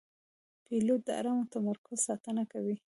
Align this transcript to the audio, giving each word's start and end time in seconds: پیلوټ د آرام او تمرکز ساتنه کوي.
پیلوټ 0.65 1.01
د 1.07 1.09
آرام 1.19 1.37
او 1.43 1.51
تمرکز 1.55 1.97
ساتنه 2.07 2.43
کوي. 2.51 2.75